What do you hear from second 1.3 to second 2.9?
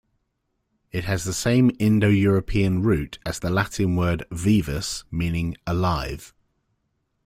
same Indo-European